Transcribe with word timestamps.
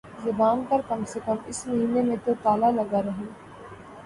زبان 0.23 0.57
پر 0.69 0.81
کم 0.87 1.03
سے 1.07 1.19
کم 1.25 1.37
اس 1.47 1.59
مہینے 1.67 2.01
میں 2.07 2.15
تو 2.25 2.31
تالا 2.43 2.69
لگا 2.71 3.01
رہے 3.01 3.25